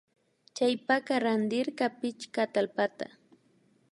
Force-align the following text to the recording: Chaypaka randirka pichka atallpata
Chaypaka 0.55 1.13
randirka 1.25 1.85
pichka 1.99 2.39
atallpata 2.45 3.05